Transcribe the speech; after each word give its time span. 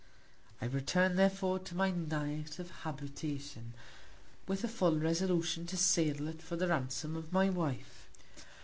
I 0.59 0.65
return'd 0.65 1.15
therefore 1.19 1.59
to 1.59 1.75
my 1.75 1.91
Native 1.91 2.71
Habitation, 2.85 3.73
with 4.47 4.63
a 4.63 4.67
full 4.67 4.97
Resolution 4.97 5.67
to 5.67 5.77
sell 5.77 6.27
it 6.27 6.41
for 6.41 6.55
the 6.55 6.69
Ransom 6.69 7.15
of 7.15 7.31
my 7.31 7.51
Wife. 7.51 8.09